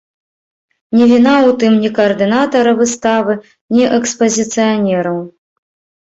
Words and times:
Не 0.99 1.05
віна 1.09 1.33
ў 1.39 1.51
тым 1.63 1.73
ні 1.83 1.89
каардынатара 1.97 2.71
выставы, 2.79 3.35
ні 3.75 3.83
экспазіцыянераў. 3.99 5.21